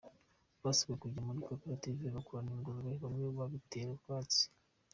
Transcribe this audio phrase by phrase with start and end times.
[0.63, 4.43] Basabwe kujya muri koperative bakorora ingurube, bamwe babitera utwatsi.